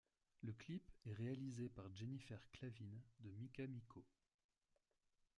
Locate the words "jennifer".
1.93-2.39